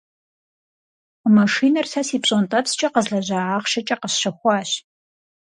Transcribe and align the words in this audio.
Машинэр 1.37 1.85
сэ 1.91 2.01
си 2.07 2.17
пщӀэнтӀэпскӀэ 2.21 2.87
къэзлэжьа 2.93 3.39
ахъшэкӀэ 3.55 3.95
къэсщэхуащ. 4.01 4.69